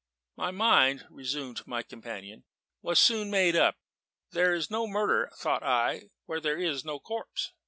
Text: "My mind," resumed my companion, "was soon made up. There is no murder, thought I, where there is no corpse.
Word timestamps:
"My 0.35 0.49
mind," 0.49 1.05
resumed 1.11 1.61
my 1.67 1.83
companion, 1.83 2.43
"was 2.81 2.97
soon 2.97 3.29
made 3.29 3.55
up. 3.55 3.75
There 4.31 4.51
is 4.51 4.71
no 4.71 4.87
murder, 4.87 5.29
thought 5.37 5.61
I, 5.61 6.09
where 6.25 6.39
there 6.39 6.57
is 6.57 6.83
no 6.83 6.99
corpse. 6.99 7.51